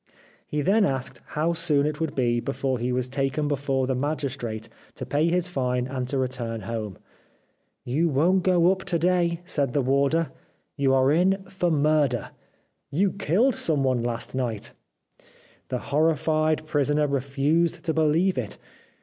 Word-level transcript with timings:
He 0.47 0.57
y 0.57 0.63
337 0.63 0.63
The 0.63 0.65
Life 0.65 0.65
of 0.65 1.21
Oscar 1.21 1.21
Wilde 1.21 1.21
then 1.21 1.21
asked 1.21 1.21
how 1.35 1.53
soon 1.53 1.85
it 1.85 1.99
would 1.99 2.15
be 2.15 2.39
before 2.39 2.79
he 2.79 2.91
was 2.91 3.07
taken 3.07 3.47
before 3.47 3.85
the 3.85 3.93
magistrate 3.93 4.69
to 4.95 5.05
pay 5.05 5.27
his 5.27 5.47
fine 5.47 5.85
and 5.85 6.07
to 6.07 6.17
return 6.17 6.61
home.' 6.61 6.97
You 7.95 8.09
won't 8.09 8.41
go 8.41 8.71
up 8.71 8.79
to 8.85 8.97
day,' 8.97 9.41
said 9.45 9.73
the 9.73 9.81
warder.' 9.81 10.31
You 10.75 10.95
are 10.95 11.11
in 11.11 11.43
for 11.49 11.69
murder. 11.69 12.31
You 12.89 13.11
killed 13.11 13.53
someone 13.53 14.01
last 14.01 14.33
night!' 14.33 14.71
The 15.69 15.77
horrified 15.93 16.65
prisoner 16.65 17.05
refused 17.05 17.85
to 17.85 17.93
believe 17.93 18.39
it. 18.39 18.57